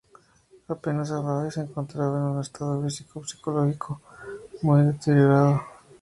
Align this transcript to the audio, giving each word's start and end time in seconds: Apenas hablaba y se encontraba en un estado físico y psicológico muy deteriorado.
Apenas 0.67 1.11
hablaba 1.11 1.47
y 1.47 1.51
se 1.51 1.61
encontraba 1.61 2.17
en 2.17 2.23
un 2.23 2.41
estado 2.41 2.81
físico 2.81 3.21
y 3.23 3.27
psicológico 3.29 4.01
muy 4.63 4.81
deteriorado. 4.81 5.61